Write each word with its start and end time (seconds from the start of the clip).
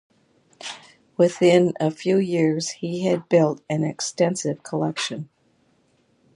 Within 1.15 1.73
a 1.79 1.91
few 1.91 2.17
years 2.17 2.69
he 2.71 3.05
had 3.05 3.29
built 3.29 3.61
an 3.69 3.83
extensive 3.83 4.63
collection. 4.63 5.29